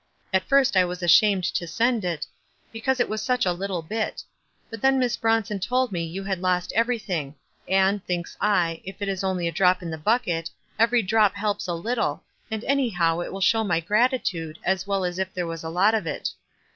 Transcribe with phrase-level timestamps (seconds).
[0.33, 2.25] At first I was ashamed to send it,
[2.73, 4.23] because it was such a little bit;
[4.71, 7.35] but then Miss Bronson told me you had lost everything;
[7.67, 11.67] and, thinks I, if it is only a drop in the bucket, every drop helps
[11.67, 15.63] a little, and anyhow it will show my gratitude, as well as if there was
[15.63, 16.29] a lot of it.